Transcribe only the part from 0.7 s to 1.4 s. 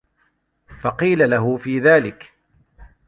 فَقِيلَ